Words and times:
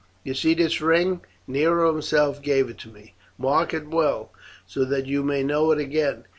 You 0.23 0.33
see 0.33 0.55
this 0.55 0.81
ring; 0.81 1.21
Nero 1.45 1.91
himself 1.91 2.41
gave 2.41 2.69
it 2.71 2.91
me; 2.91 3.13
mark 3.37 3.71
it 3.71 3.87
well, 3.87 4.33
so 4.65 4.83
that 4.83 5.05
you 5.05 5.21
may 5.21 5.43
know 5.43 5.69
it 5.69 5.77
again. 5.77 6.23